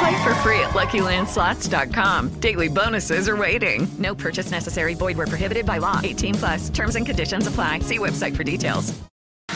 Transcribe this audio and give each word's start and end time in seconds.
Play 0.00 0.24
for 0.24 0.34
free 0.36 0.58
at 0.60 0.70
LuckyLandSlots.com. 0.70 2.40
Daily 2.40 2.68
bonuses 2.68 3.28
are 3.28 3.36
waiting. 3.36 3.86
No 3.98 4.14
purchase 4.14 4.50
necessary. 4.50 4.94
Void 4.94 5.18
where 5.18 5.26
prohibited 5.26 5.66
by 5.66 5.76
law. 5.76 6.00
18 6.02 6.34
plus. 6.36 6.70
Terms 6.70 6.96
and 6.96 7.04
conditions 7.04 7.46
apply. 7.46 7.80
See 7.80 7.98
website 7.98 8.34
for 8.34 8.42
details. 8.42 8.94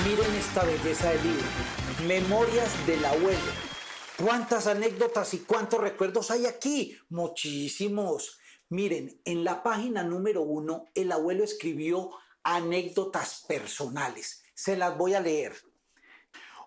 Miren 0.04 0.34
esta 0.34 0.60
belleza 0.66 1.12
de 1.12 1.18
libro. 1.24 1.46
Memorias 2.06 2.86
del 2.86 3.02
abuelo. 3.06 3.52
¿Cuántas 4.18 4.66
anécdotas 4.66 5.32
y 5.32 5.38
cuántos 5.38 5.80
recuerdos 5.80 6.30
hay 6.30 6.44
aquí? 6.44 6.94
Muchísimos. 7.08 8.38
Miren, 8.68 9.18
en 9.24 9.44
la 9.44 9.62
página 9.62 10.02
número 10.02 10.42
uno, 10.42 10.84
el 10.94 11.10
abuelo 11.10 11.42
escribió 11.42 12.10
anécdotas 12.42 13.44
personales. 13.48 14.42
Se 14.52 14.76
las 14.76 14.94
voy 14.98 15.14
a 15.14 15.20
leer. 15.20 15.54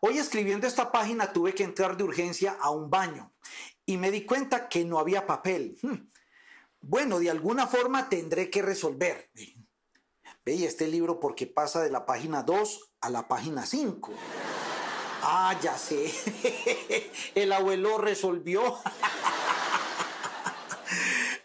Hoy 0.01 0.17
escribiendo 0.17 0.67
esta 0.67 0.91
página 0.91 1.33
tuve 1.33 1.53
que 1.53 1.63
entrar 1.63 1.97
de 1.97 2.03
urgencia 2.03 2.57
a 2.59 2.69
un 2.69 2.89
baño 2.89 3.33
y 3.85 3.97
me 3.97 4.11
di 4.11 4.25
cuenta 4.25 4.69
que 4.69 4.85
no 4.85 4.99
había 4.99 5.25
papel. 5.25 5.77
Hmm. 5.81 6.09
Bueno, 6.81 7.19
de 7.19 7.29
alguna 7.29 7.67
forma 7.67 8.09
tendré 8.09 8.49
que 8.49 8.61
resolver. 8.61 9.31
Veía 10.45 10.67
este 10.67 10.87
libro 10.87 11.19
porque 11.19 11.47
pasa 11.47 11.81
de 11.81 11.89
la 11.89 12.05
página 12.05 12.43
2 12.43 12.91
a 13.01 13.09
la 13.09 13.27
página 13.27 13.65
5. 13.65 14.13
Ah, 15.23 15.57
ya 15.61 15.77
sé. 15.77 16.13
El 17.35 17.51
abuelo 17.51 17.97
resolvió. 17.97 18.79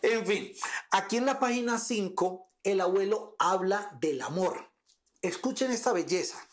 En 0.02 0.26
fin, 0.26 0.52
aquí 0.90 1.16
en 1.16 1.26
la 1.26 1.38
página 1.38 1.78
5, 1.78 2.50
el 2.64 2.80
abuelo 2.80 3.36
habla 3.38 3.96
del 4.00 4.20
amor. 4.20 4.72
Escuchen 5.22 5.70
esta 5.70 5.92
belleza. 5.92 6.44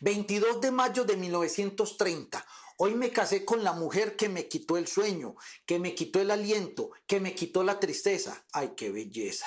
22 0.00 0.60
de 0.60 0.70
mayo 0.70 1.04
de 1.04 1.16
1930. 1.16 2.44
Hoy 2.78 2.94
me 2.94 3.10
casé 3.10 3.44
con 3.44 3.64
la 3.64 3.72
mujer 3.72 4.16
que 4.16 4.28
me 4.28 4.46
quitó 4.46 4.76
el 4.76 4.86
sueño, 4.86 5.34
que 5.66 5.78
me 5.78 5.94
quitó 5.94 6.20
el 6.20 6.30
aliento, 6.30 6.90
que 7.06 7.18
me 7.18 7.34
quitó 7.34 7.64
la 7.64 7.80
tristeza. 7.80 8.44
¡Ay, 8.52 8.74
qué 8.76 8.90
belleza! 8.90 9.46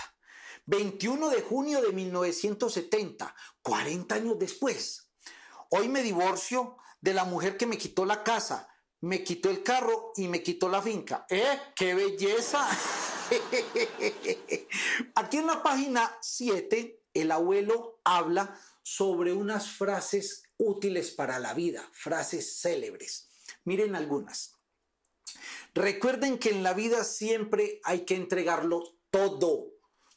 21 0.65 1.29
de 1.29 1.41
junio 1.41 1.81
de 1.81 1.91
1970, 1.93 3.35
40 3.61 4.15
años 4.15 4.37
después. 4.37 5.09
Hoy 5.69 5.87
me 5.87 6.03
divorcio 6.03 6.77
de 6.99 7.13
la 7.13 7.23
mujer 7.23 7.57
que 7.57 7.65
me 7.65 7.77
quitó 7.77 8.05
la 8.05 8.23
casa, 8.23 8.67
me 8.99 9.23
quitó 9.23 9.49
el 9.49 9.63
carro 9.63 10.11
y 10.15 10.27
me 10.27 10.43
quitó 10.43 10.69
la 10.69 10.81
finca. 10.81 11.25
¡Eh! 11.29 11.59
¡Qué 11.75 11.95
belleza! 11.95 12.67
Aquí 15.15 15.37
en 15.37 15.47
la 15.47 15.63
página 15.63 16.17
7, 16.21 17.01
el 17.13 17.31
abuelo 17.31 18.01
habla 18.03 18.59
sobre 18.95 19.31
unas 19.31 19.69
frases 19.69 20.43
útiles 20.57 21.11
para 21.11 21.39
la 21.39 21.53
vida, 21.53 21.89
frases 21.93 22.59
célebres. 22.59 23.29
Miren 23.63 23.95
algunas. 23.95 24.57
Recuerden 25.73 26.37
que 26.37 26.49
en 26.49 26.61
la 26.61 26.73
vida 26.73 27.05
siempre 27.05 27.79
hay 27.85 28.03
que 28.03 28.15
entregarlo 28.15 28.83
todo, 29.09 29.67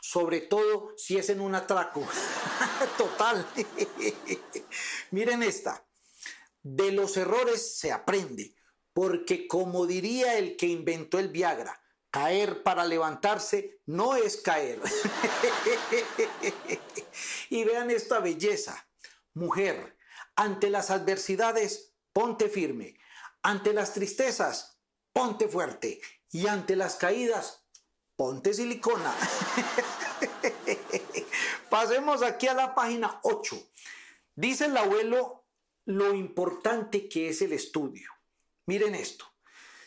sobre 0.01 0.41
todo 0.41 0.93
si 0.97 1.17
es 1.17 1.31
en 1.31 1.41
un 1.41 1.55
atraco. 1.55 2.05
Total. 2.99 3.47
Miren 5.13 5.45
esta. 5.45 5.87
De 6.61 6.91
los 6.91 7.17
errores 7.17 7.79
se 7.79 7.93
aprende, 7.93 8.57
porque 8.93 9.47
como 9.47 9.87
diría 9.87 10.37
el 10.37 10.57
que 10.57 10.67
inventó 10.67 11.21
el 11.21 11.29
Viagra, 11.29 11.81
caer 12.15 12.63
para 12.63 12.85
levantarse 12.85 13.81
no 13.87 14.15
es 14.15 14.37
caer. 14.37 14.81
y 17.51 17.65
vean 17.65 17.91
esta 17.91 18.21
belleza. 18.21 18.89
Mujer, 19.33 19.99
ante 20.37 20.71
las 20.71 20.93
adversidades, 20.93 21.93
ponte 22.13 22.49
firme. 22.49 22.97
Ante 23.43 23.73
las 23.73 23.95
tristezas, 23.95 24.79
ponte 25.13 25.49
fuerte. 25.49 26.01
Y 26.31 26.47
ante 26.47 26.77
las 26.77 26.95
caídas, 26.95 27.67
ponte 28.15 28.55
silicona. 28.55 29.13
Pasemos 31.69 32.23
aquí 32.23 32.47
a 32.47 32.55
la 32.55 32.77
página 32.77 33.19
8. 33.25 33.57
Dice 34.37 34.67
el 34.67 34.77
abuelo 34.77 35.49
lo 35.85 36.15
importante 36.15 37.09
que 37.09 37.31
es 37.31 37.43
el 37.43 37.53
estudio. 37.53 38.09
Miren 38.67 38.95
esto. 38.95 39.34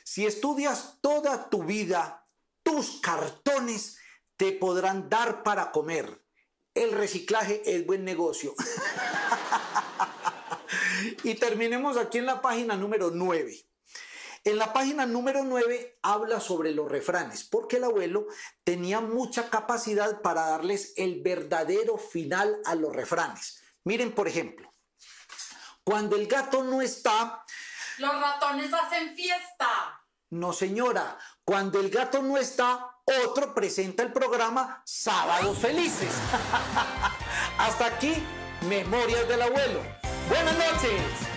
Si 0.10 0.26
estudias 0.26 1.00
toda 1.02 1.50
tu 1.50 1.66
vida, 1.66 2.26
tus 2.64 3.02
cartones 3.02 3.98
te 4.38 4.54
podrán 4.54 5.10
dar 5.10 5.44
para 5.44 5.74
comer. 5.74 6.24
El 6.74 6.94
reciclaje 6.94 7.62
es 7.66 7.86
buen 7.86 8.06
negocio. 8.06 8.56
y 11.24 11.36
terminemos 11.36 11.98
aquí 11.98 12.20
en 12.20 12.26
la 12.26 12.42
página 12.42 12.78
número 12.78 13.12
9. 13.12 13.54
En 14.46 14.58
la 14.58 14.72
página 14.72 15.06
número 15.06 15.44
9 15.44 16.00
habla 16.02 16.40
sobre 16.40 16.72
los 16.72 16.90
refranes, 16.90 17.44
porque 17.44 17.76
el 17.76 17.84
abuelo 17.84 18.28
tenía 18.64 19.02
mucha 19.02 19.50
capacidad 19.50 20.22
para 20.22 20.48
darles 20.48 20.94
el 20.96 21.22
verdadero 21.22 21.98
final 21.98 22.62
a 22.64 22.76
los 22.76 22.96
refranes. 22.96 23.62
Miren, 23.84 24.14
por 24.14 24.30
ejemplo, 24.30 24.72
cuando 25.84 26.16
el 26.16 26.28
gato 26.28 26.64
no 26.64 26.82
está... 26.82 27.44
Los 27.98 28.22
ratones 28.22 28.72
hacen 28.74 29.16
fiesta. 29.16 29.68
No, 30.30 30.54
señora, 30.54 31.18
cuando 31.44 31.80
el 31.80 31.90
gato 31.90 32.22
no 32.22 32.38
está, 32.38 32.92
otro 33.26 33.54
presenta 33.56 34.04
el 34.04 34.12
programa 34.12 34.82
Sábados 34.86 35.58
Felices. 35.58 36.14
Hasta 37.58 37.86
aquí, 37.86 38.14
Memorias 38.68 39.28
del 39.28 39.42
Abuelo. 39.42 39.82
Buenas 40.30 40.58
noches. 40.58 41.37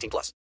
18 0.00 0.10
plus. 0.10 0.32